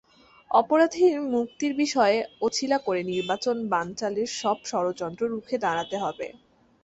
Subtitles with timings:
[0.51, 2.15] অপরাধীর মুক্তির বিষয়
[2.41, 6.27] অছিলা করে নির্বাচন বানচালের সব ষড়যন্ত্র রুখে দাঁড়াতে হবে।